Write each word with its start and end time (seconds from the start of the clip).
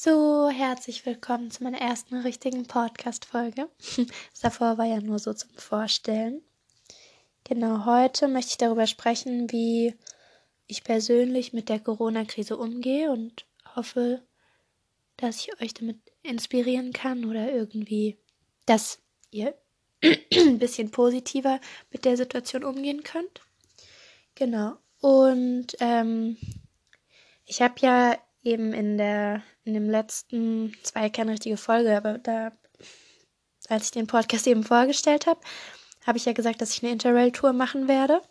So, 0.00 0.48
herzlich 0.48 1.04
willkommen 1.06 1.50
zu 1.50 1.64
meiner 1.64 1.80
ersten 1.80 2.18
richtigen 2.18 2.68
Podcast-Folge. 2.68 3.68
Das 4.30 4.40
davor 4.40 4.78
war 4.78 4.84
ja 4.84 5.00
nur 5.00 5.18
so 5.18 5.34
zum 5.34 5.50
Vorstellen. 5.56 6.40
Genau, 7.42 7.84
heute 7.84 8.28
möchte 8.28 8.50
ich 8.52 8.58
darüber 8.58 8.86
sprechen, 8.86 9.50
wie 9.50 9.96
ich 10.68 10.84
persönlich 10.84 11.52
mit 11.52 11.68
der 11.68 11.80
Corona-Krise 11.80 12.56
umgehe 12.56 13.10
und 13.10 13.44
hoffe, 13.74 14.22
dass 15.16 15.40
ich 15.40 15.60
euch 15.60 15.74
damit 15.74 15.98
inspirieren 16.22 16.92
kann 16.92 17.24
oder 17.24 17.50
irgendwie, 17.50 18.18
dass 18.66 19.00
ihr 19.32 19.52
ein 20.32 20.60
bisschen 20.60 20.92
positiver 20.92 21.60
mit 21.90 22.04
der 22.04 22.16
Situation 22.16 22.62
umgehen 22.62 23.02
könnt. 23.02 23.40
Genau. 24.36 24.76
Und 25.00 25.76
ähm, 25.80 26.36
ich 27.44 27.60
habe 27.62 27.74
ja 27.80 28.16
eben 28.48 28.72
in 28.72 28.98
der 28.98 29.42
in 29.64 29.74
dem 29.74 29.90
letzten, 29.90 30.74
es 30.82 30.94
war 30.94 31.08
keine 31.10 31.32
richtige 31.32 31.58
Folge, 31.58 31.96
aber 31.96 32.18
da, 32.18 32.52
als 33.68 33.86
ich 33.86 33.90
den 33.90 34.06
Podcast 34.06 34.46
eben 34.46 34.64
vorgestellt 34.64 35.26
habe, 35.26 35.40
habe 36.06 36.16
ich 36.16 36.24
ja 36.24 36.32
gesagt, 36.32 36.62
dass 36.62 36.72
ich 36.72 36.82
eine 36.82 36.92
Interrail-Tour 36.92 37.52
machen 37.52 37.86
werde. 37.86 38.22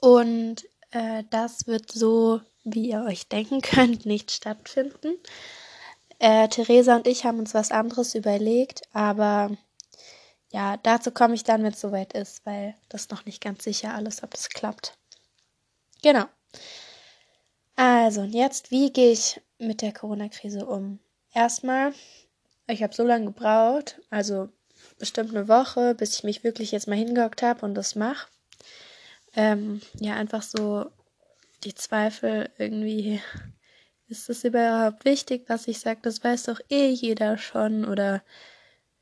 Und 0.00 0.64
äh, 0.90 1.24
das 1.30 1.66
wird 1.66 1.90
so, 1.90 2.42
wie 2.64 2.90
ihr 2.90 3.04
euch 3.08 3.28
denken 3.28 3.62
könnt, 3.62 4.04
nicht 4.06 4.30
stattfinden. 4.30 5.14
Äh, 6.18 6.48
Theresa 6.48 6.96
und 6.96 7.06
ich 7.06 7.24
haben 7.24 7.38
uns 7.38 7.54
was 7.54 7.70
anderes 7.70 8.14
überlegt, 8.14 8.82
aber 8.92 9.56
ja, 10.52 10.76
dazu 10.76 11.10
komme 11.10 11.34
ich 11.34 11.44
dann, 11.44 11.62
wenn 11.64 11.72
es 11.72 11.80
soweit 11.80 12.12
ist, 12.12 12.44
weil 12.46 12.74
das 12.88 13.08
noch 13.08 13.24
nicht 13.24 13.40
ganz 13.40 13.64
sicher 13.64 13.94
alles, 13.94 14.22
ob 14.22 14.30
das 14.32 14.50
klappt. 14.50 14.96
Genau. 16.02 16.26
Also, 18.04 18.20
und 18.20 18.34
jetzt, 18.34 18.70
wie 18.70 18.92
gehe 18.92 19.12
ich 19.12 19.40
mit 19.58 19.80
der 19.80 19.90
Corona-Krise 19.90 20.66
um? 20.66 20.98
Erstmal, 21.32 21.94
ich 22.66 22.82
habe 22.82 22.94
so 22.94 23.02
lange 23.02 23.24
gebraucht, 23.24 23.98
also 24.10 24.50
bestimmt 24.98 25.30
eine 25.30 25.48
Woche, 25.48 25.94
bis 25.94 26.18
ich 26.18 26.22
mich 26.22 26.44
wirklich 26.44 26.70
jetzt 26.70 26.86
mal 26.86 26.98
hingehockt 26.98 27.40
habe 27.40 27.64
und 27.64 27.74
das 27.74 27.94
mache. 27.94 28.28
Ähm, 29.34 29.80
ja, 30.00 30.16
einfach 30.16 30.42
so 30.42 30.84
die 31.64 31.74
Zweifel 31.74 32.50
irgendwie, 32.58 33.22
ist 34.08 34.28
es 34.28 34.44
überhaupt 34.44 35.06
wichtig, 35.06 35.44
was 35.48 35.66
ich 35.66 35.80
sage? 35.80 36.00
Das 36.02 36.22
weiß 36.22 36.42
doch 36.42 36.60
eh 36.68 36.90
jeder 36.90 37.38
schon. 37.38 37.86
Oder 37.86 38.22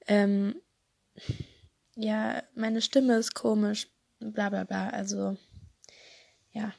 ähm, 0.07 0.55
ja, 1.97 2.41
meine 2.55 2.81
Stimme 2.81 3.17
ist 3.17 3.35
komisch, 3.35 3.89
bla 4.21 4.49
bla 4.49 4.63
bla. 4.63 4.91
Also 4.91 5.37
ja, 6.53 6.73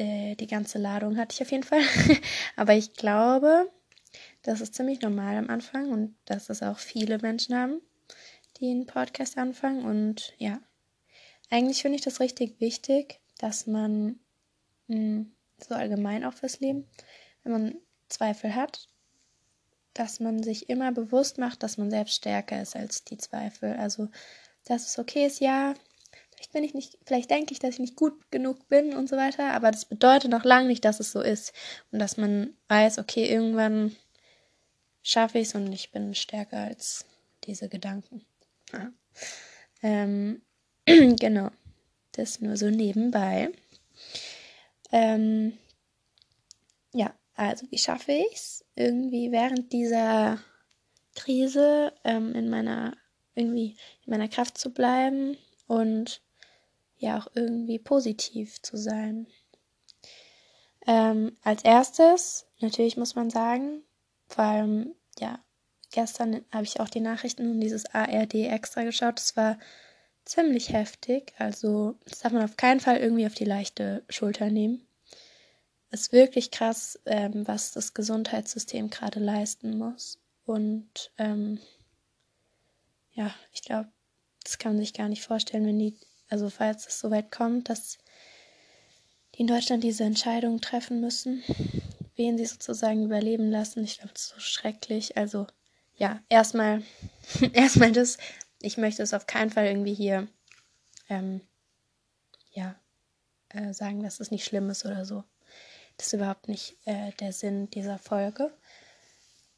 die, 0.00 0.36
die 0.36 0.46
ganze 0.46 0.78
Ladung 0.78 1.16
hatte 1.16 1.34
ich 1.34 1.42
auf 1.42 1.50
jeden 1.52 1.62
Fall. 1.62 1.82
Aber 2.56 2.74
ich 2.74 2.94
glaube, 2.94 3.70
das 4.42 4.60
ist 4.60 4.74
ziemlich 4.74 5.00
normal 5.02 5.36
am 5.36 5.50
Anfang 5.50 5.90
und 5.90 6.16
dass 6.24 6.46
das 6.46 6.62
auch 6.62 6.78
viele 6.78 7.18
Menschen 7.18 7.54
haben, 7.54 7.80
die 8.58 8.70
einen 8.70 8.86
Podcast 8.86 9.38
anfangen. 9.38 9.84
Und 9.84 10.34
ja, 10.38 10.60
eigentlich 11.50 11.82
finde 11.82 11.96
ich 11.96 12.02
das 12.02 12.20
richtig 12.20 12.60
wichtig, 12.60 13.20
dass 13.38 13.66
man 13.66 14.18
mh, 14.88 14.96
hm, 14.96 15.32
so 15.62 15.74
allgemein 15.74 16.24
auch 16.24 16.34
fürs 16.34 16.60
Leben, 16.60 16.88
wenn 17.42 17.52
man 17.52 17.74
Zweifel 18.08 18.54
hat, 18.54 18.88
dass 19.94 20.20
man 20.20 20.42
sich 20.42 20.68
immer 20.70 20.92
bewusst 20.92 21.38
macht, 21.38 21.62
dass 21.62 21.76
man 21.76 21.90
selbst 21.90 22.14
stärker 22.14 22.60
ist 22.60 22.76
als 22.76 23.04
die 23.04 23.18
Zweifel. 23.18 23.74
Also, 23.76 24.08
dass 24.64 24.86
es 24.86 24.98
okay 24.98 25.26
ist, 25.26 25.40
ja, 25.40 25.74
vielleicht 26.40 26.52
bin 26.52 26.64
ich 26.64 26.74
nicht, 26.74 26.98
vielleicht 27.04 27.30
denke 27.30 27.52
ich, 27.52 27.58
dass 27.58 27.74
ich 27.74 27.80
nicht 27.80 27.96
gut 27.96 28.30
genug 28.30 28.68
bin 28.68 28.94
und 28.94 29.08
so 29.08 29.16
weiter, 29.16 29.52
aber 29.52 29.70
das 29.70 29.84
bedeutet 29.84 30.30
noch 30.30 30.44
lange 30.44 30.68
nicht, 30.68 30.84
dass 30.84 30.98
es 30.98 31.12
so 31.12 31.20
ist. 31.20 31.52
Und 31.92 31.98
dass 31.98 32.16
man 32.16 32.54
weiß, 32.68 32.98
okay, 32.98 33.30
irgendwann 33.30 33.94
schaffe 35.02 35.38
ich 35.38 35.48
es 35.48 35.54
und 35.54 35.70
ich 35.72 35.92
bin 35.92 36.14
stärker 36.14 36.58
als 36.58 37.04
diese 37.44 37.68
Gedanken. 37.68 38.24
Ja. 38.72 38.90
Ähm, 39.82 40.40
genau. 40.86 41.50
Das 42.12 42.40
nur 42.40 42.56
so 42.56 42.70
nebenbei. 42.70 43.50
Ähm, 44.92 45.58
ja, 46.92 47.14
also 47.34 47.66
wie 47.70 47.78
schaffe 47.78 48.12
ich 48.12 48.32
es, 48.34 48.64
irgendwie 48.74 49.30
während 49.30 49.72
dieser 49.72 50.38
Krise 51.14 51.92
ähm, 52.02 52.34
in 52.34 52.48
meiner 52.48 52.96
irgendwie 53.34 53.76
in 54.04 54.10
meiner 54.10 54.28
Kraft 54.28 54.58
zu 54.58 54.70
bleiben 54.70 55.36
und 55.66 56.20
ja 57.00 57.18
auch 57.18 57.28
irgendwie 57.34 57.78
positiv 57.78 58.62
zu 58.62 58.76
sein. 58.76 59.26
Ähm, 60.86 61.36
als 61.42 61.64
erstes, 61.64 62.46
natürlich 62.60 62.96
muss 62.96 63.14
man 63.14 63.30
sagen, 63.30 63.82
vor 64.28 64.44
allem, 64.44 64.94
ja, 65.18 65.40
gestern 65.90 66.44
habe 66.52 66.64
ich 66.64 66.80
auch 66.80 66.88
die 66.88 67.00
Nachrichten 67.00 67.50
und 67.50 67.60
dieses 67.60 67.86
ARD 67.86 68.34
extra 68.34 68.84
geschaut. 68.84 69.18
Das 69.18 69.36
war 69.36 69.58
ziemlich 70.24 70.72
heftig. 70.72 71.32
Also, 71.38 71.96
das 72.04 72.20
darf 72.20 72.32
man 72.32 72.44
auf 72.44 72.56
keinen 72.56 72.80
Fall 72.80 72.98
irgendwie 72.98 73.26
auf 73.26 73.34
die 73.34 73.44
leichte 73.44 74.04
Schulter 74.08 74.50
nehmen. 74.50 74.86
Es 75.90 76.02
ist 76.02 76.12
wirklich 76.12 76.50
krass, 76.50 77.00
ähm, 77.06 77.46
was 77.48 77.72
das 77.72 77.94
Gesundheitssystem 77.94 78.90
gerade 78.90 79.18
leisten 79.18 79.76
muss. 79.76 80.18
Und 80.46 81.10
ähm, 81.18 81.58
ja, 83.12 83.34
ich 83.52 83.62
glaube, 83.62 83.88
das 84.44 84.58
kann 84.58 84.72
man 84.72 84.80
sich 84.80 84.94
gar 84.94 85.08
nicht 85.08 85.24
vorstellen, 85.24 85.66
wenn 85.66 85.78
die 85.78 85.96
also 86.30 86.48
falls 86.48 86.86
es 86.86 87.00
soweit 87.00 87.30
kommt, 87.30 87.68
dass 87.68 87.98
die 89.34 89.42
in 89.42 89.46
Deutschland 89.46 89.84
diese 89.84 90.04
Entscheidung 90.04 90.60
treffen 90.60 91.00
müssen, 91.00 91.42
wen 92.16 92.38
sie 92.38 92.46
sozusagen 92.46 93.04
überleben 93.04 93.50
lassen. 93.50 93.84
Ich 93.84 93.98
glaube, 93.98 94.12
das 94.14 94.22
ist 94.22 94.34
so 94.34 94.40
schrecklich. 94.40 95.16
Also 95.16 95.46
ja, 95.96 96.20
erstmal, 96.28 96.82
erstmal 97.52 97.92
das. 97.92 98.18
Ich 98.62 98.76
möchte 98.76 99.02
es 99.02 99.14
auf 99.14 99.26
keinen 99.26 99.50
Fall 99.50 99.66
irgendwie 99.66 99.94
hier, 99.94 100.28
ähm, 101.08 101.40
ja, 102.52 102.78
äh, 103.48 103.72
sagen, 103.72 104.02
dass 104.02 104.20
es 104.20 104.30
nicht 104.30 104.44
schlimm 104.44 104.70
ist 104.70 104.84
oder 104.84 105.04
so. 105.04 105.24
Das 105.96 106.08
ist 106.08 106.12
überhaupt 106.12 106.48
nicht 106.48 106.76
äh, 106.84 107.12
der 107.20 107.32
Sinn 107.32 107.70
dieser 107.70 107.98
Folge. 107.98 108.52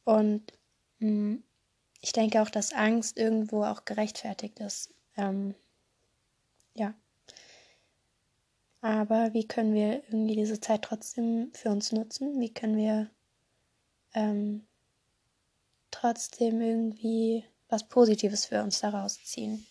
Und 0.05 0.53
mh, 0.99 1.11
mm, 1.11 1.45
ich 2.01 2.13
denke 2.13 2.43
auch, 2.43 2.51
dass 2.51 2.73
Angst 2.73 3.17
irgendwo 3.17 3.65
auch 3.65 3.85
gerechtfertigt 3.85 4.59
ist. 4.59 4.93
Ähm, 5.17 5.55
ja. 6.75 6.95
Aber 8.81 9.33
wie 9.33 9.47
können 9.47 9.75
wir 9.75 10.03
irgendwie 10.09 10.37
diese 10.37 10.61
Zeit 10.61 10.83
trotzdem 10.83 11.53
für 11.55 11.71
uns 11.71 11.93
nutzen? 11.93 12.41
Wie 12.41 12.53
können 12.53 12.77
wir 12.77 13.11
ähm, 14.13 14.67
trotzdem 15.93 16.61
irgendwie 16.61 17.45
was 17.69 17.89
Positives 17.89 18.47
für 18.47 18.63
uns 18.63 18.81
daraus 18.81 19.23
ziehen? 19.25 19.65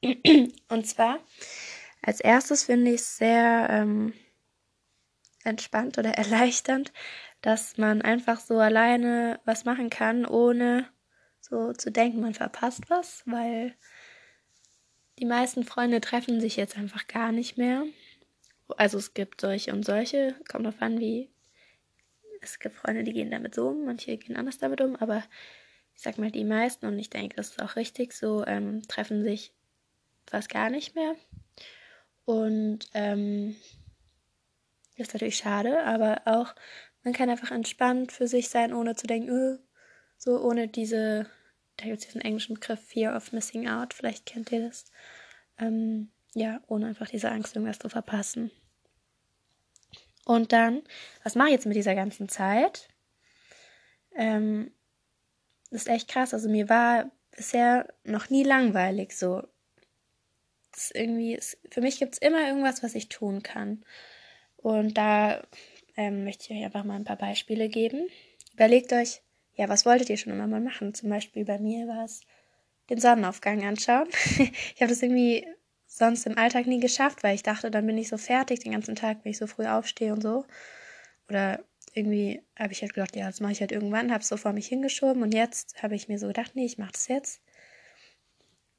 Und 0.68 0.86
zwar, 0.86 1.18
als 2.02 2.20
erstes 2.20 2.64
finde 2.64 2.92
ich 2.92 3.00
es 3.00 3.16
sehr 3.16 3.66
ähm, 3.68 4.12
entspannt 5.42 5.98
oder 5.98 6.10
erleichternd, 6.14 6.92
dass 7.40 7.76
man 7.78 8.00
einfach 8.00 8.40
so 8.40 8.58
alleine 8.58 9.40
was 9.44 9.64
machen 9.64 9.90
kann, 9.90 10.24
ohne 10.24 10.88
so 11.40 11.72
zu 11.72 11.90
denken, 11.90 12.20
man 12.20 12.34
verpasst 12.34 12.88
was, 12.88 13.22
weil 13.26 13.74
die 15.18 15.26
meisten 15.26 15.64
Freunde 15.64 16.00
treffen 16.00 16.40
sich 16.40 16.56
jetzt 16.56 16.76
einfach 16.76 17.06
gar 17.06 17.32
nicht 17.32 17.56
mehr. 17.56 17.84
Also 18.76 18.98
es 18.98 19.14
gibt 19.14 19.40
solche 19.40 19.72
und 19.72 19.84
solche, 19.84 20.34
kommt 20.48 20.66
drauf 20.66 20.80
an, 20.80 20.98
wie. 20.98 21.30
Es 22.40 22.58
gibt 22.58 22.76
Freunde, 22.76 23.04
die 23.04 23.14
gehen 23.14 23.30
damit 23.30 23.54
so 23.54 23.68
um, 23.68 23.86
manche 23.86 24.18
gehen 24.18 24.36
anders 24.36 24.58
damit 24.58 24.82
um, 24.82 24.96
aber 24.96 25.22
ich 25.94 26.02
sag 26.02 26.18
mal, 26.18 26.30
die 26.30 26.44
meisten, 26.44 26.86
und 26.86 26.98
ich 26.98 27.08
denke, 27.08 27.36
das 27.36 27.50
ist 27.50 27.62
auch 27.62 27.76
richtig 27.76 28.12
so, 28.12 28.44
ähm, 28.46 28.82
treffen 28.86 29.22
sich 29.22 29.54
fast 30.26 30.50
gar 30.50 30.68
nicht 30.68 30.94
mehr. 30.94 31.14
Und 32.26 32.88
ähm, 32.92 33.56
ist 34.96 35.14
natürlich 35.14 35.36
schade, 35.36 35.84
aber 35.84 36.22
auch, 36.26 36.54
man 37.02 37.14
kann 37.14 37.30
einfach 37.30 37.50
entspannt 37.50 38.12
für 38.12 38.26
sich 38.26 38.48
sein, 38.48 38.72
ohne 38.72 38.94
zu 38.94 39.06
denken, 39.06 39.30
öh, 39.30 39.58
so 40.18 40.40
ohne 40.40 40.68
diese 40.68 41.26
da 41.76 41.84
gibt 41.86 41.98
es 41.98 42.06
diesen 42.06 42.20
englischen 42.20 42.54
Begriff 42.54 42.80
Fear 42.80 43.16
of 43.16 43.32
Missing 43.32 43.68
Out, 43.68 43.94
vielleicht 43.94 44.26
kennt 44.26 44.52
ihr 44.52 44.68
das. 44.68 44.84
Ähm, 45.58 46.10
ja, 46.34 46.60
ohne 46.66 46.86
einfach 46.86 47.08
diese 47.08 47.30
Angst, 47.30 47.54
irgendwas 47.54 47.78
zu 47.78 47.88
verpassen. 47.88 48.50
Und 50.24 50.52
dann, 50.52 50.82
was 51.22 51.34
mache 51.34 51.48
ich 51.48 51.54
jetzt 51.54 51.66
mit 51.66 51.76
dieser 51.76 51.94
ganzen 51.94 52.28
Zeit? 52.28 52.88
Ähm, 54.14 54.72
das 55.70 55.82
ist 55.82 55.88
echt 55.88 56.08
krass. 56.08 56.32
Also 56.32 56.48
mir 56.48 56.68
war 56.68 57.10
bisher 57.30 57.92
noch 58.04 58.30
nie 58.30 58.42
langweilig 58.42 59.16
so. 59.16 59.42
Das 60.72 60.90
irgendwie, 60.90 61.34
ist, 61.34 61.58
für 61.70 61.80
mich 61.80 61.98
gibt 61.98 62.14
es 62.14 62.18
immer 62.20 62.46
irgendwas, 62.48 62.82
was 62.82 62.94
ich 62.94 63.08
tun 63.08 63.42
kann. 63.42 63.84
Und 64.56 64.96
da 64.96 65.46
ähm, 65.96 66.24
möchte 66.24 66.44
ich 66.44 66.58
euch 66.58 66.64
einfach 66.64 66.84
mal 66.84 66.96
ein 66.96 67.04
paar 67.04 67.18
Beispiele 67.18 67.68
geben. 67.68 68.08
Überlegt 68.54 68.92
euch, 68.92 69.20
ja, 69.56 69.68
was 69.68 69.86
wolltet 69.86 70.10
ihr 70.10 70.16
schon 70.16 70.32
immer 70.32 70.46
mal 70.46 70.60
machen? 70.60 70.94
Zum 70.94 71.08
Beispiel 71.10 71.44
bei 71.44 71.58
mir 71.58 71.86
war 71.86 72.04
es 72.04 72.20
den 72.90 73.00
Sonnenaufgang 73.00 73.64
anschauen. 73.64 74.08
ich 74.38 74.80
habe 74.80 74.88
das 74.88 75.02
irgendwie 75.02 75.46
sonst 75.86 76.26
im 76.26 76.36
Alltag 76.36 76.66
nie 76.66 76.80
geschafft, 76.80 77.22
weil 77.22 77.34
ich 77.34 77.42
dachte, 77.42 77.70
dann 77.70 77.86
bin 77.86 77.98
ich 77.98 78.08
so 78.08 78.16
fertig 78.18 78.60
den 78.60 78.72
ganzen 78.72 78.96
Tag, 78.96 79.18
wenn 79.22 79.30
ich 79.30 79.38
so 79.38 79.46
früh 79.46 79.66
aufstehe 79.66 80.12
und 80.12 80.22
so. 80.22 80.44
Oder 81.28 81.64
irgendwie, 81.94 82.42
habe 82.58 82.72
ich 82.72 82.82
halt 82.82 82.94
gedacht, 82.94 83.14
ja, 83.16 83.26
das 83.26 83.40
mache 83.40 83.52
ich 83.52 83.60
halt 83.60 83.72
irgendwann, 83.72 84.10
habe 84.10 84.20
es 84.20 84.28
so 84.28 84.36
vor 84.36 84.52
mich 84.52 84.66
hingeschoben 84.66 85.22
und 85.22 85.32
jetzt 85.32 85.82
habe 85.82 85.94
ich 85.94 86.08
mir 86.08 86.18
so 86.18 86.26
gedacht, 86.26 86.52
nee, 86.54 86.64
ich 86.64 86.78
mache 86.78 86.92
das 86.92 87.08
jetzt. 87.08 87.40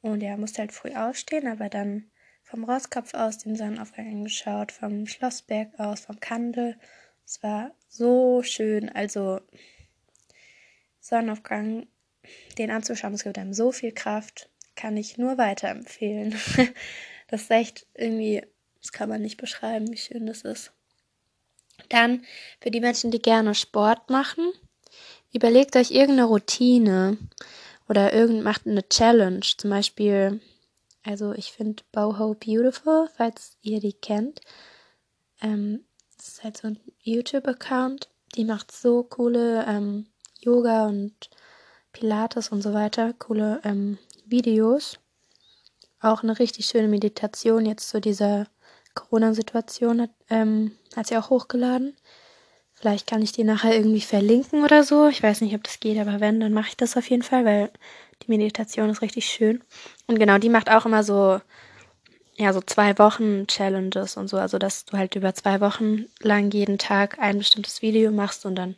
Und 0.02 0.22
ja, 0.22 0.38
musste 0.38 0.60
halt 0.60 0.74
früh 0.74 0.94
aufstehen, 0.94 1.48
aber 1.48 1.70
dann 1.70 2.12
vom 2.44 2.64
Rosskopf 2.64 3.14
aus 3.14 3.40
den 3.40 3.56
Sonnenaufgang 3.56 4.08
angeschaut, 4.08 4.72
vom 4.72 5.08
Schlossberg 5.08 5.80
aus, 5.80 6.02
vom 6.02 6.20
Kandel. 6.20 6.78
Es 7.26 7.42
war 7.42 7.72
so 7.88 8.44
schön, 8.44 8.90
also 8.90 9.40
Sonnenaufgang, 11.06 11.86
den 12.58 12.72
anzuschauen, 12.72 13.14
es 13.14 13.24
gibt 13.24 13.38
einem 13.38 13.54
so 13.54 13.72
viel 13.72 13.92
Kraft, 13.92 14.50
kann 14.76 14.98
ich 14.98 15.20
nur 15.20 15.38
weiterempfehlen. 15.38 16.32
das 17.28 17.44
ist 17.44 17.52
echt 17.52 17.86
irgendwie, 17.94 18.42
das 18.82 18.92
kann 18.92 19.10
man 19.10 19.22
nicht 19.22 19.38
beschreiben, 19.38 19.92
wie 19.92 19.98
schön 19.98 20.26
das 20.26 20.42
ist. 20.42 20.72
Dann 21.90 22.26
für 22.60 22.72
die 22.72 22.80
Menschen, 22.80 23.12
die 23.12 23.22
gerne 23.22 23.54
Sport 23.54 24.10
machen, 24.10 24.52
überlegt 25.32 25.76
euch 25.76 25.92
irgendeine 25.92 26.26
Routine 26.26 27.20
oder 27.88 28.12
irgend 28.12 28.44
macht 28.44 28.66
eine 28.66 28.90
Challenge. 28.90 29.42
Zum 29.42 29.70
Beispiel, 29.70 30.42
also 31.04 31.34
ich 31.34 31.52
finde 31.52 31.84
Boho 31.92 32.34
Beautiful, 32.34 33.10
falls 33.16 33.58
ihr 33.62 33.80
die 33.80 33.94
kennt. 33.94 34.42
Ähm, 35.40 35.86
das 36.18 36.30
ist 36.30 36.44
halt 36.44 36.58
so 36.58 36.70
ein 36.70 36.80
YouTube-Account. 37.02 38.10
Die 38.36 38.46
macht 38.46 38.72
so 38.72 39.04
coole 39.04 39.66
ähm, 39.68 40.08
Yoga 40.46 40.86
und 40.88 41.14
Pilates 41.92 42.50
und 42.50 42.62
so 42.62 42.74
weiter, 42.74 43.14
coole 43.14 43.60
ähm, 43.64 43.98
Videos. 44.26 45.00
Auch 46.00 46.24
eine 46.24 46.38
richtig 46.38 46.68
schöne 46.68 46.88
Meditation 46.88 47.66
jetzt 47.66 47.90
zu 47.90 48.00
dieser 48.00 48.48
Corona-Situation 48.94 50.02
hat, 50.02 50.12
ähm, 50.30 50.72
hat 50.96 51.08
sie 51.08 51.18
auch 51.18 51.30
hochgeladen. 51.30 51.96
Vielleicht 52.74 53.08
kann 53.08 53.22
ich 53.22 53.32
die 53.32 53.46
nachher 53.46 53.76
irgendwie 53.76 54.02
verlinken 54.02 54.64
oder 54.64 54.84
so. 54.84 55.08
Ich 55.08 55.24
weiß 55.24 55.42
nicht, 55.42 55.56
ob 55.56 55.64
das 55.64 55.80
geht, 55.80 55.98
aber 55.98 56.20
wenn, 56.20 56.40
dann 56.40 56.54
mache 56.54 56.70
ich 56.70 56.78
das 56.78 56.98
auf 56.98 57.10
jeden 57.10 57.24
Fall, 57.24 57.46
weil 57.46 57.72
die 58.24 58.32
Meditation 58.32 58.90
ist 58.90 59.02
richtig 59.02 59.26
schön. 59.26 59.64
Und 60.08 60.20
genau, 60.20 60.38
die 60.38 60.50
macht 60.50 60.70
auch 60.70 60.86
immer 60.86 61.04
so, 61.04 61.40
ja, 62.36 62.52
so 62.52 62.62
zwei 62.62 62.98
Wochen 62.98 63.48
Challenges 63.48 64.18
und 64.18 64.28
so. 64.28 64.38
Also, 64.38 64.58
dass 64.58 64.86
du 64.86 64.98
halt 64.98 65.16
über 65.16 65.34
zwei 65.34 65.62
Wochen 65.62 66.06
lang 66.20 66.52
jeden 66.52 66.78
Tag 66.78 67.18
ein 67.20 67.38
bestimmtes 67.38 67.82
Video 67.82 68.12
machst 68.12 68.46
und 68.46 68.56
dann, 68.56 68.76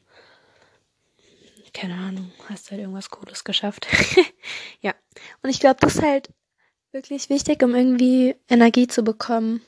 keine 1.77 1.95
Ahnung, 1.95 2.31
hast 2.49 2.67
du 2.67 2.71
halt 2.71 2.81
irgendwas 2.81 3.09
Cooles 3.09 3.43
geschafft. 3.43 3.87
ja. 4.81 4.93
Und 5.41 5.49
ich 5.49 5.59
glaube, 5.59 5.77
das 5.79 5.95
ist 5.95 6.01
halt 6.01 6.29
wirklich 6.91 7.29
wichtig, 7.29 7.61
um 7.63 7.75
irgendwie 7.75 8.35
Energie 8.49 8.87
zu 8.87 9.03
bekommen 9.03 9.61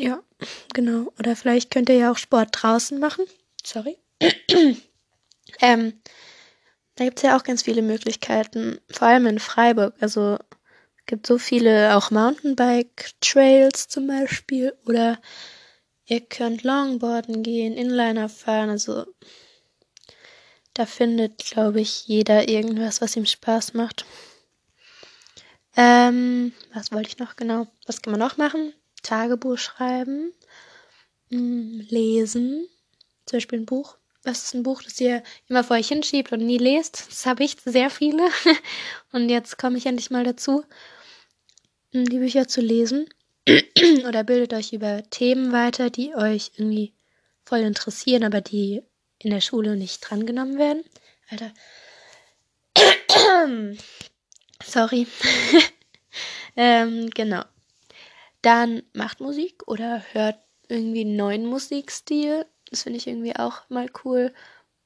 ja, 0.00 0.22
genau. 0.72 1.12
Oder 1.18 1.36
vielleicht 1.36 1.70
könnt 1.70 1.90
ihr 1.90 1.96
ja 1.96 2.12
auch 2.12 2.16
Sport 2.16 2.48
draußen 2.52 2.98
machen. 2.98 3.26
Sorry. 3.62 3.98
ähm, 5.60 6.00
da 6.94 7.04
gibt 7.04 7.18
es 7.18 7.22
ja 7.22 7.36
auch 7.36 7.42
ganz 7.42 7.62
viele 7.62 7.82
Möglichkeiten, 7.82 8.80
vor 8.90 9.08
allem 9.08 9.26
in 9.26 9.38
Freiburg. 9.38 9.94
Also 10.00 10.38
es 10.96 11.06
gibt 11.06 11.26
so 11.26 11.36
viele 11.36 11.96
auch 11.96 12.10
Mountainbike-Trails 12.10 13.88
zum 13.88 14.06
Beispiel. 14.06 14.72
Oder 14.86 15.20
ihr 16.06 16.20
könnt 16.20 16.62
Longboarden 16.62 17.42
gehen, 17.42 17.74
Inliner 17.76 18.30
fahren. 18.30 18.70
Also 18.70 19.04
da 20.80 20.86
findet, 20.86 21.36
glaube 21.44 21.82
ich, 21.82 22.06
jeder 22.06 22.48
irgendwas, 22.48 23.02
was 23.02 23.14
ihm 23.14 23.26
Spaß 23.26 23.74
macht. 23.74 24.06
Ähm, 25.76 26.54
was 26.72 26.90
wollte 26.90 27.10
ich 27.10 27.18
noch 27.18 27.36
genau? 27.36 27.66
Was 27.84 28.00
kann 28.00 28.12
man 28.12 28.20
noch 28.20 28.38
machen? 28.38 28.72
Tagebuch 29.02 29.58
schreiben, 29.58 30.32
mm, 31.28 31.80
lesen, 31.90 32.66
zum 33.26 33.36
Beispiel 33.36 33.58
ein 33.58 33.66
Buch. 33.66 33.98
Was 34.22 34.44
ist 34.44 34.54
ein 34.54 34.62
Buch, 34.62 34.82
das 34.82 34.98
ihr 35.02 35.22
immer 35.48 35.64
vor 35.64 35.76
euch 35.76 35.88
hinschiebt 35.88 36.32
und 36.32 36.46
nie 36.46 36.56
lest? 36.56 37.08
Das 37.10 37.26
habe 37.26 37.44
ich 37.44 37.56
sehr 37.62 37.90
viele. 37.90 38.30
Und 39.12 39.28
jetzt 39.28 39.58
komme 39.58 39.76
ich 39.76 39.84
endlich 39.84 40.10
mal 40.10 40.24
dazu, 40.24 40.64
mm, 41.92 42.04
die 42.04 42.18
Bücher 42.20 42.48
zu 42.48 42.62
lesen. 42.62 43.06
Oder 44.08 44.24
bildet 44.24 44.54
euch 44.54 44.72
über 44.72 45.02
Themen 45.10 45.52
weiter, 45.52 45.90
die 45.90 46.14
euch 46.14 46.52
irgendwie 46.56 46.94
voll 47.44 47.60
interessieren, 47.60 48.24
aber 48.24 48.40
die 48.40 48.82
in 49.20 49.30
der 49.30 49.40
Schule 49.40 49.76
nicht 49.76 50.00
drangenommen 50.00 50.58
werden. 50.58 50.84
Alter. 51.28 51.52
Sorry. 54.64 55.06
ähm, 56.56 57.10
genau. 57.10 57.42
Dann 58.42 58.82
macht 58.92 59.20
Musik 59.20 59.62
oder 59.66 60.02
hört 60.12 60.38
irgendwie 60.68 61.02
einen 61.02 61.16
neuen 61.16 61.46
Musikstil. 61.46 62.46
Das 62.70 62.82
finde 62.82 62.98
ich 62.98 63.06
irgendwie 63.06 63.36
auch 63.36 63.68
mal 63.68 63.90
cool. 64.04 64.32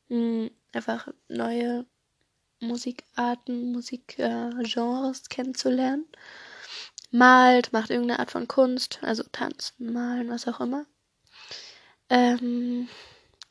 Hm, 0.09 0.51
einfach 0.73 1.09
neue 1.29 1.87
Musikarten, 2.61 3.73
Musikgenres 3.73 5.21
äh, 5.21 5.29
kennenzulernen. 5.29 6.07
Malt, 7.11 7.73
macht 7.73 7.91
irgendeine 7.91 8.19
Art 8.19 8.33
von 8.33 8.49
Kunst, 8.49 8.99
also 9.03 9.23
tanzen, 9.31 9.93
malen, 9.93 10.29
was 10.31 10.49
auch 10.49 10.61
immer. 10.61 10.85
Ähm, 12.11 12.89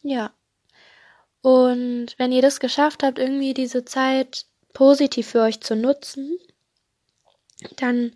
ja. 0.01 0.33
Und 1.43 2.15
wenn 2.17 2.31
ihr 2.31 2.41
das 2.41 2.61
geschafft 2.61 3.03
habt, 3.03 3.19
irgendwie 3.19 3.53
diese 3.53 3.83
Zeit 3.83 4.45
positiv 4.71 5.27
für 5.27 5.41
euch 5.41 5.59
zu 5.59 5.75
nutzen, 5.75 6.39
dann 7.75 8.15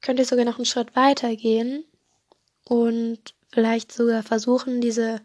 könnt 0.00 0.18
ihr 0.18 0.24
sogar 0.24 0.46
noch 0.46 0.56
einen 0.56 0.64
Schritt 0.64 0.96
weiter 0.96 1.36
gehen 1.36 1.84
und 2.64 3.20
vielleicht 3.52 3.92
sogar 3.92 4.22
versuchen, 4.22 4.80
diese 4.80 5.20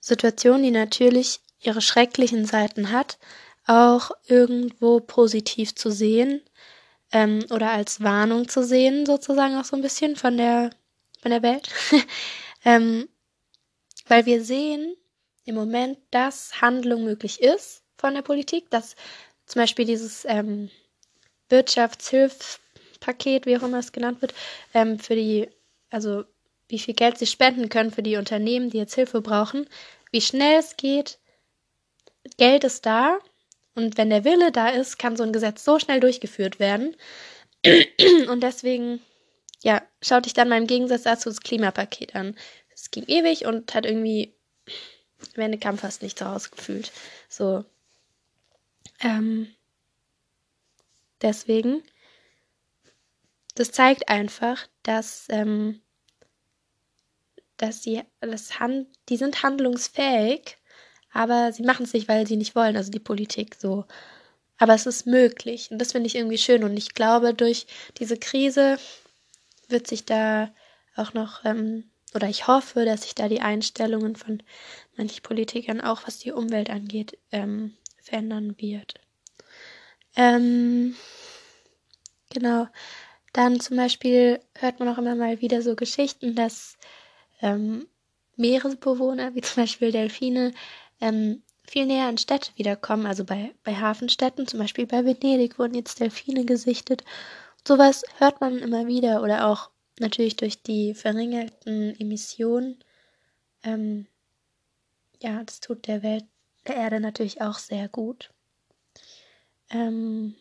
Situation, 0.00 0.62
die 0.62 0.70
natürlich 0.70 1.40
ihre 1.60 1.80
schrecklichen 1.80 2.44
Seiten 2.44 2.92
hat, 2.92 3.18
auch 3.66 4.10
irgendwo 4.26 5.00
positiv 5.00 5.74
zu 5.74 5.90
sehen 5.90 6.42
ähm, 7.10 7.42
oder 7.48 7.70
als 7.70 8.02
Warnung 8.02 8.50
zu 8.50 8.62
sehen, 8.62 9.06
sozusagen 9.06 9.56
auch 9.56 9.64
so 9.64 9.76
ein 9.76 9.82
bisschen 9.82 10.16
von 10.16 10.36
der 10.36 10.72
von 11.22 11.30
der 11.30 11.42
Welt, 11.42 11.70
ähm, 12.66 13.08
weil 14.08 14.26
wir 14.26 14.44
sehen 14.44 14.94
im 15.44 15.54
Moment, 15.54 15.98
dass 16.10 16.60
Handlung 16.60 17.04
möglich 17.04 17.40
ist 17.40 17.82
von 17.96 18.14
der 18.14 18.22
Politik, 18.22 18.70
dass 18.70 18.96
zum 19.46 19.60
Beispiel 19.60 19.84
dieses 19.84 20.24
ähm, 20.24 20.70
Wirtschaftshilfs 21.48 22.60
Paket, 23.00 23.46
wie 23.46 23.56
auch 23.56 23.62
immer 23.62 23.78
es 23.78 23.92
genannt 23.92 24.22
wird, 24.22 24.34
ähm, 24.74 24.98
für 24.98 25.16
die, 25.16 25.48
also 25.90 26.24
wie 26.68 26.78
viel 26.78 26.94
Geld 26.94 27.18
sie 27.18 27.26
spenden 27.26 27.68
können 27.68 27.90
für 27.90 28.02
die 28.02 28.16
Unternehmen, 28.16 28.70
die 28.70 28.78
jetzt 28.78 28.94
Hilfe 28.94 29.20
brauchen, 29.20 29.68
wie 30.10 30.20
schnell 30.20 30.58
es 30.58 30.76
geht. 30.76 31.18
Geld 32.38 32.64
ist 32.64 32.86
da 32.86 33.18
und 33.74 33.96
wenn 33.96 34.10
der 34.10 34.24
Wille 34.24 34.52
da 34.52 34.68
ist, 34.68 34.98
kann 34.98 35.16
so 35.16 35.22
ein 35.22 35.32
Gesetz 35.32 35.64
so 35.64 35.78
schnell 35.78 36.00
durchgeführt 36.00 36.58
werden. 36.58 36.94
Und 38.28 38.42
deswegen, 38.42 39.00
ja, 39.62 39.82
schaut 40.02 40.26
dich 40.26 40.34
dann 40.34 40.48
mal 40.48 40.58
im 40.58 40.66
Gegensatz 40.66 41.02
dazu 41.02 41.28
das 41.28 41.40
Klimapaket 41.40 42.14
an. 42.14 42.36
Es 42.74 42.90
ging 42.90 43.04
ewig 43.06 43.46
und 43.46 43.74
hat 43.74 43.86
irgendwie, 43.86 44.34
am 45.36 45.42
Ende 45.42 45.58
kam 45.58 45.78
fast 45.78 46.02
nicht 46.02 46.18
zu 46.18 46.28
Hause 46.28 46.50
gefühlt. 46.50 46.92
So. 47.28 47.64
Ähm, 49.00 49.48
deswegen 51.20 51.82
das 53.54 53.70
zeigt 53.70 54.08
einfach, 54.08 54.66
dass, 54.82 55.26
ähm, 55.28 55.80
dass 57.56 57.82
sie 57.82 58.02
das 58.20 58.58
Hand, 58.60 58.88
die 59.08 59.16
sind 59.16 59.42
handlungsfähig, 59.42 60.56
aber 61.12 61.52
sie 61.52 61.62
machen 61.62 61.84
es 61.84 61.92
nicht, 61.92 62.08
weil 62.08 62.26
sie 62.26 62.36
nicht 62.36 62.54
wollen, 62.54 62.76
also 62.76 62.90
die 62.90 62.98
Politik 62.98 63.56
so. 63.56 63.84
Aber 64.58 64.74
es 64.74 64.86
ist 64.86 65.06
möglich 65.06 65.70
und 65.70 65.78
das 65.78 65.92
finde 65.92 66.06
ich 66.06 66.14
irgendwie 66.14 66.38
schön 66.38 66.64
und 66.64 66.76
ich 66.76 66.94
glaube, 66.94 67.34
durch 67.34 67.66
diese 67.98 68.16
Krise 68.16 68.78
wird 69.68 69.86
sich 69.86 70.04
da 70.04 70.54
auch 70.96 71.14
noch, 71.14 71.44
ähm, 71.44 71.90
oder 72.14 72.28
ich 72.28 72.46
hoffe, 72.46 72.84
dass 72.84 73.02
sich 73.02 73.14
da 73.14 73.28
die 73.28 73.40
Einstellungen 73.40 74.16
von 74.16 74.42
manchen 74.96 75.22
Politikern 75.22 75.80
auch, 75.80 76.02
was 76.06 76.18
die 76.18 76.32
Umwelt 76.32 76.70
angeht, 76.70 77.18
ähm, 77.30 77.74
verändern 78.02 78.54
wird. 78.58 78.94
Ähm, 80.16 80.94
genau. 82.30 82.68
Dann 83.32 83.60
zum 83.60 83.76
Beispiel 83.78 84.40
hört 84.54 84.78
man 84.78 84.88
auch 84.88 84.98
immer 84.98 85.14
mal 85.14 85.40
wieder 85.40 85.62
so 85.62 85.74
Geschichten, 85.74 86.34
dass 86.34 86.76
ähm, 87.40 87.86
Meeresbewohner, 88.36 89.34
wie 89.34 89.40
zum 89.40 89.62
Beispiel 89.62 89.90
Delfine, 89.90 90.52
ähm, 91.00 91.42
viel 91.66 91.86
näher 91.86 92.08
an 92.08 92.18
Städte 92.18 92.50
wiederkommen. 92.56 93.06
Also 93.06 93.24
bei, 93.24 93.54
bei 93.64 93.74
Hafenstädten, 93.76 94.46
zum 94.46 94.60
Beispiel 94.60 94.86
bei 94.86 95.04
Venedig, 95.04 95.58
wurden 95.58 95.74
jetzt 95.74 96.00
Delfine 96.00 96.44
gesichtet. 96.44 97.04
Sowas 97.66 98.04
hört 98.18 98.40
man 98.40 98.58
immer 98.58 98.86
wieder 98.86 99.22
oder 99.22 99.46
auch 99.46 99.70
natürlich 100.02 100.36
durch 100.36 100.62
die 100.62 100.94
verringerten 100.94 101.98
Emissionen. 101.98 102.84
Ähm, 103.62 104.06
ja, 105.22 105.42
das 105.44 105.60
tut 105.60 105.86
der 105.86 106.02
Welt, 106.02 106.24
der 106.66 106.76
Erde 106.76 107.00
natürlich 107.00 107.40
auch 107.40 107.58
sehr 107.58 107.88
gut. 107.88 108.30
Ähm, 109.70 110.34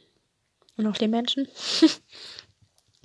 und 0.76 0.88
auch 0.88 0.98
den 0.98 1.12
Menschen. 1.12 1.48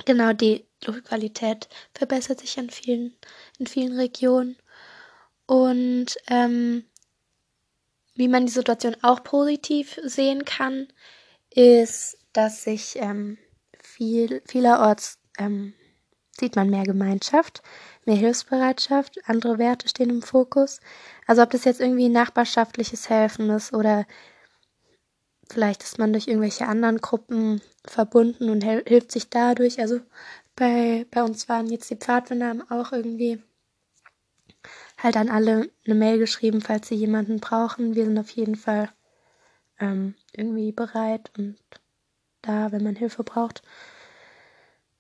Genau, 0.05 0.33
die 0.33 0.65
Luftqualität 0.85 1.69
verbessert 1.93 2.39
sich 2.39 2.57
in 2.59 2.71
vielen, 2.71 3.17
in 3.59 3.67
vielen 3.67 3.99
Regionen. 3.99 4.57
Und 5.47 6.17
ähm, 6.29 6.85
wie 8.15 8.29
man 8.29 8.47
die 8.47 8.53
Situation 8.53 8.97
auch 9.03 9.25
positiv 9.25 9.99
sehen 10.05 10.45
kann, 10.45 10.87
ist, 11.51 12.19
dass 12.33 12.63
sich 12.63 12.97
ähm, 12.97 13.37
viel, 13.81 14.43
vielerorts 14.47 15.19
ähm, 15.39 15.75
sieht 16.39 16.57
man 16.57 16.71
mehr 16.71 16.85
Gemeinschaft, 16.85 17.63
mehr 18.05 18.17
Hilfsbereitschaft, 18.17 19.19
andere 19.27 19.59
Werte 19.59 19.89
stehen 19.89 20.11
im 20.11 20.23
Fokus. 20.23 20.81
Also 21.27 21.43
ob 21.43 21.51
das 21.51 21.65
jetzt 21.65 21.81
irgendwie 21.81 22.09
nachbarschaftliches 22.09 23.09
Helfen 23.09 23.51
ist 23.51 23.73
oder 23.73 24.07
vielleicht 25.51 25.83
ist 25.83 25.99
man 25.99 26.13
durch 26.13 26.29
irgendwelche 26.29 26.67
anderen 26.67 26.99
Gruppen 27.01 27.61
verbunden 27.85 28.51
und 28.51 28.63
hilft 28.63 29.13
sich 29.13 29.31
dadurch. 29.31 29.81
Also 29.81 30.01
bei, 30.57 31.07
bei 31.11 31.23
uns 31.23 31.49
waren 31.49 31.71
jetzt 31.71 31.91
die 31.91 31.97
Pfadfinder 31.97 32.57
auch 32.71 32.93
irgendwie 32.93 33.43
halt 34.99 35.17
an 35.17 35.29
alle 35.29 35.71
eine 35.85 35.95
Mail 35.95 36.19
geschrieben, 36.19 36.61
falls 36.61 36.89
sie 36.89 36.95
jemanden 36.95 37.41
brauchen. 37.41 37.95
Wir 37.95 38.05
sind 38.05 38.19
auf 38.19 38.31
jeden 38.31 38.57
Fall 38.57 38.91
ähm, 39.79 40.15
irgendwie 40.33 40.73
bereit 40.73 41.31
und 41.37 41.57
da, 42.43 42.73
wenn 42.73 42.83
man 42.83 42.97
Hilfe 42.97 43.25
braucht. 43.25 43.63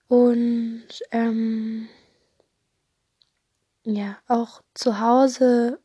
Und 0.08 0.86
ähm, 1.10 1.88
ja, 3.82 4.18
auch 4.28 4.62
zu 4.74 5.00
Hause, 5.00 5.80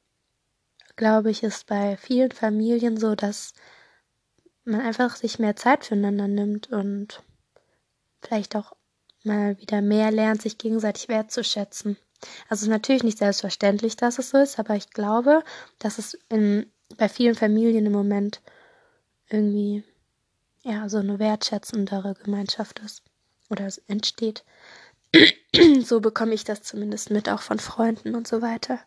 glaube 0.96 1.32
ich, 1.32 1.44
ist 1.44 1.66
bei 1.66 1.98
vielen 1.98 2.32
Familien 2.32 2.98
so, 2.98 3.16
dass 3.16 3.54
man 4.63 4.82
einfach 4.82 5.16
sich 5.16 5.40
mehr 5.40 5.56
Zeit 5.56 5.86
füreinander 5.86 6.28
nimmt 6.28 6.72
und 6.72 7.24
vielleicht 8.22 8.56
auch 8.56 8.74
mal 9.24 9.58
wieder 9.60 9.82
mehr 9.82 10.12
lernt, 10.12 10.42
sich 10.42 10.58
gegenseitig 10.58 11.10
wertzuschätzen. 11.10 11.98
Also 12.48 12.62
es 12.62 12.63
ist 12.63 12.68
natürlich 12.70 13.04
nicht 13.04 13.18
selbstverständlich, 13.18 13.96
dass 13.96 14.20
es 14.20 14.30
so 14.30 14.38
ist, 14.38 14.60
aber 14.60 14.75
ich 14.75 14.92
glaube, 14.92 15.44
dass 15.80 15.98
es 15.98 16.13
in, 16.30 16.72
bei 16.98 17.10
vielen 17.10 17.36
Familien 17.36 17.88
im 17.88 17.94
Moment 17.94 18.42
irgendwie 19.30 19.84
ja 20.62 20.88
so 20.90 20.98
eine 20.98 21.18
wertschätzendere 21.18 22.13
Gemeinschaft 22.24 22.80
ist 22.80 23.04
oder 23.51 23.67
es 23.67 23.77
entsteht. 23.88 24.43
so 25.84 26.00
bekomme 26.00 26.34
ich 26.34 26.43
das 26.43 26.63
zumindest 26.63 27.12
mit, 27.12 27.29
auch 27.29 27.41
von 27.41 27.60
Freunden 27.60 28.15
und 28.15 28.27
so 28.27 28.41
weiter. 28.41 28.79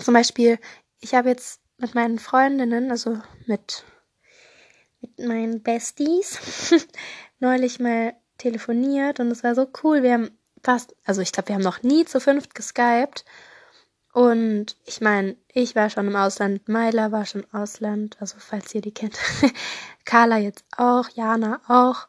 Zum 0.00 0.14
Beispiel, 0.14 0.58
ich 1.00 1.14
habe 1.14 1.28
jetzt 1.28 1.60
mit 1.78 1.94
meinen 1.94 2.18
Freundinnen, 2.18 2.90
also 2.90 3.20
mit, 3.46 3.84
mit 5.00 5.18
meinen 5.18 5.62
Besties, 5.62 6.74
neulich 7.40 7.80
mal 7.80 8.14
telefoniert 8.38 9.20
und 9.20 9.30
es 9.30 9.44
war 9.44 9.54
so 9.54 9.68
cool. 9.82 10.02
Wir 10.02 10.14
haben 10.14 10.38
fast, 10.62 10.94
also 11.04 11.20
ich 11.20 11.32
glaube, 11.32 11.48
wir 11.48 11.56
haben 11.56 11.62
noch 11.62 11.82
nie 11.82 12.04
zu 12.04 12.20
fünft 12.20 12.54
geskypt. 12.54 13.24
Und 14.12 14.76
ich 14.84 15.00
meine, 15.00 15.36
ich 15.52 15.74
war 15.74 15.90
schon 15.90 16.06
im 16.06 16.14
Ausland, 16.14 16.68
Myla 16.68 17.10
war 17.10 17.26
schon 17.26 17.42
im 17.42 17.52
Ausland, 17.60 18.16
also 18.20 18.36
falls 18.38 18.72
ihr 18.72 18.80
die 18.80 18.94
kennt. 18.94 19.18
Carla 20.04 20.38
jetzt 20.38 20.64
auch, 20.76 21.08
Jana 21.10 21.60
auch. 21.66 22.06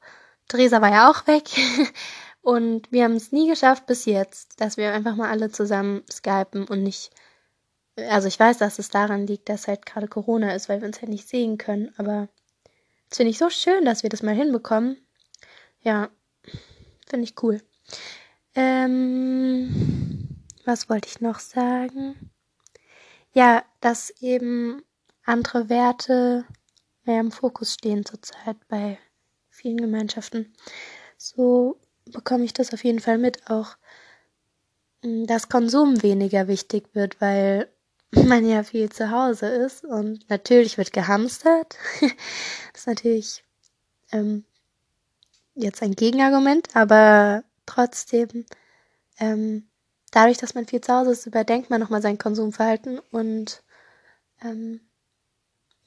Theresa 0.47 0.81
war 0.81 0.91
ja 0.91 1.09
auch 1.09 1.27
weg. 1.27 1.49
Und 2.41 2.91
wir 2.91 3.05
haben 3.05 3.15
es 3.15 3.31
nie 3.31 3.49
geschafft 3.49 3.87
bis 3.87 4.05
jetzt, 4.05 4.61
dass 4.61 4.77
wir 4.77 4.93
einfach 4.93 5.15
mal 5.15 5.31
alle 5.31 5.49
zusammen 5.49 6.03
skypen 6.11 6.67
und 6.67 6.83
nicht. 6.83 7.09
Also 7.95 8.27
ich 8.27 8.39
weiß, 8.39 8.59
dass 8.59 8.77
es 8.77 8.89
daran 8.89 9.25
liegt, 9.25 9.49
dass 9.49 9.67
halt 9.67 9.83
gerade 9.87 10.07
Corona 10.07 10.53
ist, 10.53 10.69
weil 10.69 10.79
wir 10.79 10.87
uns 10.87 11.01
halt 11.01 11.09
nicht 11.09 11.27
sehen 11.27 11.57
können. 11.57 11.91
Aber 11.97 12.29
es 13.09 13.17
finde 13.17 13.31
ich 13.31 13.39
so 13.39 13.49
schön, 13.49 13.83
dass 13.83 14.03
wir 14.03 14.11
das 14.11 14.21
mal 14.21 14.35
hinbekommen. 14.35 14.97
Ja, 15.81 16.09
finde 17.07 17.23
ich 17.23 17.41
cool. 17.41 17.63
Ähm, 18.53 20.37
was 20.65 20.87
wollte 20.87 21.07
ich 21.07 21.21
noch 21.21 21.39
sagen? 21.39 22.31
Ja, 23.33 23.65
dass 23.81 24.11
eben 24.21 24.83
andere 25.23 25.67
Werte 25.67 26.45
mehr 27.05 27.21
im 27.21 27.31
Fokus 27.31 27.73
stehen 27.73 28.05
zurzeit 28.05 28.57
bei 28.67 28.99
vielen 29.65 29.77
Gemeinschaften. 29.77 30.53
So 31.17 31.79
bekomme 32.05 32.43
ich 32.43 32.53
das 32.53 32.71
auf 32.71 32.83
jeden 32.83 32.99
Fall 32.99 33.17
mit, 33.17 33.49
auch 33.49 33.77
hm, 35.01 35.25
dass 35.25 35.49
Konsum 35.49 36.03
weniger 36.03 36.47
wichtig 36.47 36.89
wird, 36.93 37.19
weil 37.19 37.67
man 38.11 38.47
ja 38.47 38.61
viel 38.61 38.91
zu 38.91 39.09
Hause 39.09 39.47
ist 39.47 39.83
und 39.83 40.29
natürlich 40.29 40.77
wird 40.77 40.93
gehamstert. 40.93 41.77
das 42.01 42.81
ist 42.81 42.87
natürlich 42.87 43.43
ähm, 44.11 44.45
jetzt 45.55 45.81
ein 45.81 45.95
Gegenargument, 45.95 46.67
aber 46.75 47.43
trotzdem, 47.65 48.45
ähm, 49.17 49.67
dadurch, 50.11 50.37
dass 50.37 50.53
man 50.53 50.67
viel 50.67 50.81
zu 50.81 50.93
Hause 50.93 51.13
ist, 51.13 51.25
überdenkt 51.25 51.71
man 51.71 51.81
nochmal 51.81 52.03
sein 52.03 52.19
Konsumverhalten 52.19 52.99
und 53.09 53.63
ähm, 54.43 54.81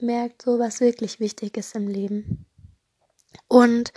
merkt 0.01 0.43
so, 0.43 0.59
was 0.59 0.81
wirklich 0.81 1.21
wichtig 1.21 1.57
ist 1.57 1.77
im 1.77 1.87
Leben. 1.87 2.45
Und 3.49 3.93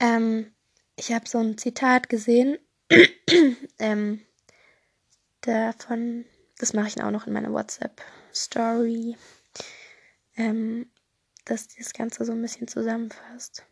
ähm, 0.00 0.52
ich 0.96 1.12
habe 1.12 1.28
so 1.28 1.38
ein 1.38 1.58
Zitat 1.58 2.08
gesehen, 2.08 2.58
ähm, 3.78 4.20
davon, 5.42 6.24
das 6.58 6.72
mache 6.72 6.88
ich 6.88 7.02
auch 7.02 7.10
noch 7.10 7.26
in 7.26 7.32
meiner 7.32 7.52
WhatsApp-Story, 7.52 9.16
ähm, 10.36 10.90
dass 11.44 11.68
das 11.68 11.92
Ganze 11.92 12.24
so 12.24 12.32
ein 12.32 12.42
bisschen 12.42 12.68
zusammenfasst. 12.68 13.64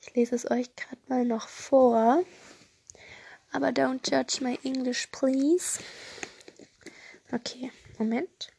Ich 0.00 0.14
lese 0.14 0.34
es 0.34 0.50
euch 0.50 0.74
gerade 0.76 1.02
mal 1.08 1.24
noch 1.24 1.48
vor. 1.48 2.24
Aber 3.50 3.68
don't 3.68 4.08
judge 4.08 4.42
my 4.42 4.58
English, 4.62 5.08
please. 5.10 5.80
Okay, 7.32 7.70
Moment. 7.98 8.50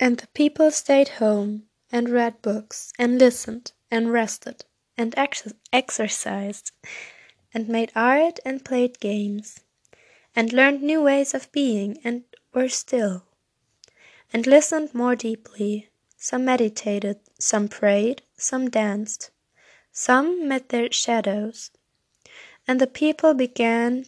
And 0.00 0.20
the 0.20 0.26
people 0.32 0.70
stayed 0.70 1.20
home 1.20 1.67
and 1.90 2.08
read 2.08 2.40
books 2.42 2.92
and 2.98 3.18
listened 3.18 3.72
and 3.90 4.12
rested 4.12 4.64
and 4.96 5.14
ex 5.16 5.46
exercised 5.72 6.72
and 7.54 7.68
made 7.68 7.92
art 7.94 8.38
and 8.44 8.64
played 8.64 9.00
games 9.00 9.60
and 10.34 10.52
learned 10.52 10.82
new 10.82 11.02
ways 11.02 11.34
of 11.34 11.50
being 11.52 11.98
and 12.04 12.24
were 12.52 12.68
still 12.68 13.24
and 14.32 14.46
listened 14.46 14.94
more 14.94 15.16
deeply. 15.16 15.88
Some 16.20 16.44
meditated, 16.44 17.20
some 17.38 17.68
prayed, 17.68 18.22
some 18.36 18.68
danced 18.68 19.30
some 19.98 20.46
met 20.46 20.68
their 20.68 20.92
shadows, 20.92 21.72
and 22.68 22.80
the 22.80 22.86
people 22.86 23.34
began 23.34 24.06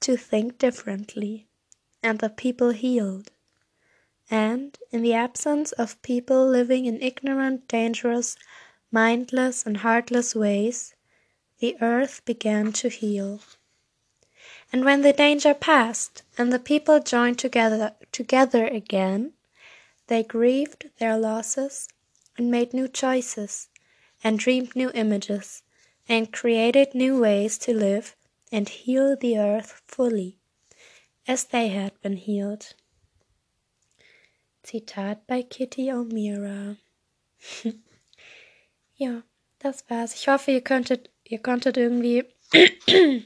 to 0.00 0.16
think 0.16 0.56
differently, 0.56 1.46
and 2.02 2.20
the 2.20 2.30
people 2.30 2.70
healed. 2.70 3.30
And, 4.30 4.78
in 4.92 5.02
the 5.02 5.14
absence 5.14 5.72
of 5.72 6.00
people 6.02 6.46
living 6.46 6.86
in 6.86 7.02
ignorant, 7.02 7.66
dangerous, 7.66 8.36
mindless, 8.92 9.66
and 9.66 9.78
heartless 9.78 10.34
ways, 10.34 10.94
the 11.58 11.76
earth 11.80 12.24
began 12.24 12.72
to 12.74 12.88
heal. 12.88 13.40
And 14.72 14.84
when 14.84 15.02
the 15.02 15.12
danger 15.12 15.52
passed, 15.52 16.22
and 16.38 16.52
the 16.52 16.60
people 16.60 17.00
joined 17.00 17.38
together, 17.40 17.94
together 18.12 18.66
again, 18.66 19.32
they 20.06 20.22
grieved 20.22 20.90
their 20.98 21.18
losses 21.18 21.88
and 22.38 22.50
made 22.50 22.72
new 22.72 22.86
choices 22.86 23.68
and 24.22 24.38
dreamed 24.38 24.76
new 24.76 24.90
images, 24.94 25.62
and 26.08 26.32
created 26.32 26.94
new 26.94 27.20
ways 27.20 27.58
to 27.58 27.72
live 27.72 28.14
and 28.52 28.68
heal 28.68 29.16
the 29.16 29.38
earth 29.38 29.82
fully, 29.86 30.38
as 31.26 31.44
they 31.44 31.68
had 31.68 32.00
been 32.00 32.16
healed. 32.16 32.74
Zitat 34.70 35.26
bei 35.26 35.42
Kitty 35.42 35.92
O'Meara. 35.92 36.76
ja, 38.94 39.24
das 39.58 39.90
war's. 39.90 40.14
Ich 40.14 40.28
hoffe, 40.28 40.52
ihr 40.52 40.60
könntet, 40.60 41.10
ihr 41.24 41.40
konntet 41.40 41.76
irgendwie 41.76 42.24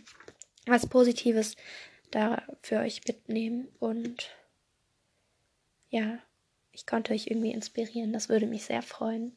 was 0.66 0.86
Positives 0.88 1.56
da 2.10 2.42
für 2.62 2.78
euch 2.78 3.02
mitnehmen 3.06 3.68
und 3.78 4.30
ja, 5.90 6.18
ich 6.72 6.86
konnte 6.86 7.12
euch 7.12 7.26
irgendwie 7.26 7.52
inspirieren. 7.52 8.14
Das 8.14 8.30
würde 8.30 8.46
mich 8.46 8.64
sehr 8.64 8.80
freuen. 8.80 9.36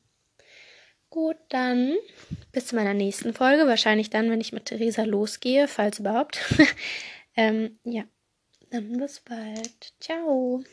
Gut, 1.09 1.35
dann 1.49 1.97
bis 2.53 2.67
zu 2.67 2.75
meiner 2.77 2.93
nächsten 2.93 3.33
Folge. 3.33 3.67
Wahrscheinlich 3.67 4.09
dann, 4.09 4.31
wenn 4.31 4.39
ich 4.39 4.53
mit 4.53 4.65
Theresa 4.65 5.03
losgehe, 5.03 5.67
falls 5.67 5.99
überhaupt. 5.99 6.39
ähm, 7.35 7.79
ja, 7.83 8.05
dann 8.69 8.97
bis 8.97 9.19
bald. 9.19 9.93
Ciao. 9.99 10.63